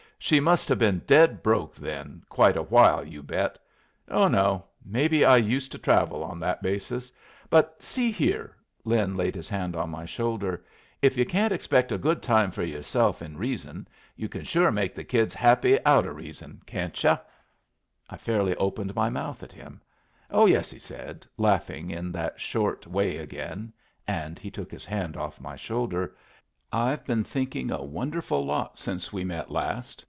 "She 0.23 0.39
must 0.39 0.69
have 0.69 0.77
been 0.77 1.01
dead 1.07 1.41
broke, 1.41 1.73
then, 1.73 2.21
quite 2.29 2.55
a 2.55 2.61
while, 2.61 3.03
you 3.03 3.23
bet! 3.23 3.57
Oh 4.07 4.27
no. 4.27 4.65
Maybe 4.85 5.25
I 5.25 5.35
used 5.37 5.71
to 5.71 5.79
travel 5.79 6.23
on 6.23 6.39
that 6.41 6.61
basis. 6.61 7.11
But 7.49 7.81
see 7.81 8.11
here" 8.11 8.55
(Lin 8.85 9.17
laid 9.17 9.33
his 9.33 9.49
hand 9.49 9.75
on 9.75 9.89
my 9.89 10.05
shoulder), 10.05 10.63
"if 11.01 11.17
you 11.17 11.25
can't 11.25 11.51
expect 11.51 11.91
a 11.91 11.97
good 11.97 12.21
time 12.21 12.51
for 12.51 12.61
yourself 12.61 13.23
in 13.23 13.35
reason, 13.35 13.87
you 14.15 14.29
can 14.29 14.43
sure 14.43 14.71
make 14.71 14.93
the 14.93 15.03
kids 15.03 15.33
happy 15.33 15.83
out 15.87 16.05
o' 16.05 16.11
reason, 16.11 16.61
can't 16.67 17.03
yu'?" 17.03 17.17
I 18.07 18.15
fairly 18.15 18.55
opened 18.57 18.93
my 18.93 19.09
mouth 19.09 19.41
at 19.41 19.51
him. 19.51 19.81
"Oh 20.29 20.45
yes," 20.45 20.69
he 20.69 20.77
said, 20.79 21.25
laughing 21.35 21.89
in 21.89 22.11
that 22.11 22.39
short 22.39 22.85
way 22.85 23.17
again 23.17 23.73
(and 24.07 24.37
he 24.37 24.51
took 24.51 24.69
his 24.71 24.85
hand 24.85 25.17
off 25.17 25.41
my 25.41 25.55
shoulder); 25.55 26.15
"I've 26.71 27.05
been 27.05 27.23
thinking 27.23 27.71
a 27.71 27.83
wonderful 27.83 28.45
lot 28.45 28.77
since 28.77 29.11
we 29.11 29.23
met 29.23 29.49
last. 29.49 29.99